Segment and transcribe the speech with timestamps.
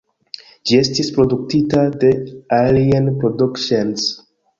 [0.69, 2.09] Ĝi estis produktita de
[2.61, 4.09] Alien Productions.